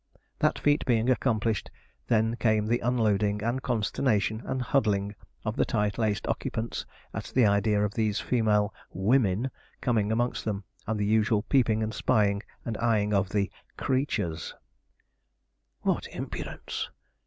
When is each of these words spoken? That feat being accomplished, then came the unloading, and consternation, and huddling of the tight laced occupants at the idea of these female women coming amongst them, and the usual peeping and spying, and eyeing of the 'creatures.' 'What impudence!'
That 0.39 0.57
feat 0.57 0.83
being 0.87 1.11
accomplished, 1.11 1.69
then 2.07 2.35
came 2.37 2.65
the 2.65 2.79
unloading, 2.79 3.43
and 3.43 3.61
consternation, 3.61 4.41
and 4.47 4.59
huddling 4.59 5.13
of 5.45 5.55
the 5.57 5.63
tight 5.63 5.99
laced 5.99 6.25
occupants 6.27 6.87
at 7.13 7.25
the 7.35 7.45
idea 7.45 7.85
of 7.85 7.93
these 7.93 8.19
female 8.19 8.73
women 8.91 9.51
coming 9.79 10.11
amongst 10.11 10.43
them, 10.43 10.63
and 10.87 10.99
the 10.99 11.05
usual 11.05 11.43
peeping 11.43 11.83
and 11.83 11.93
spying, 11.93 12.41
and 12.65 12.77
eyeing 12.79 13.13
of 13.13 13.29
the 13.29 13.51
'creatures.' 13.77 14.55
'What 15.81 16.07
impudence!' 16.07 16.89